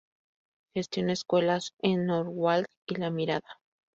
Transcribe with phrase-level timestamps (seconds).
[0.73, 3.59] Gestiona escuelas en Norwalk y La Mirada.